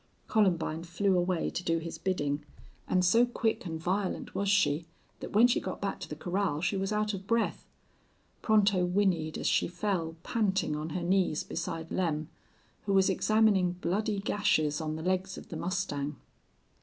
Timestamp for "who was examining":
12.87-13.73